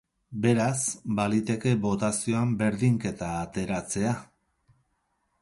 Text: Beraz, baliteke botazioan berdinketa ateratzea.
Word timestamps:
Beraz, 0.43 0.79
baliteke 1.19 1.73
botazioan 1.83 2.57
berdinketa 2.63 3.29
ateratzea. 3.45 4.17